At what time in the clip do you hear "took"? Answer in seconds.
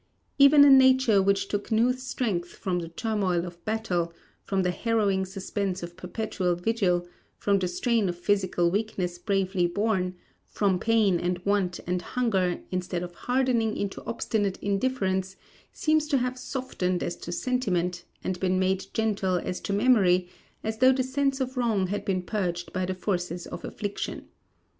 1.47-1.71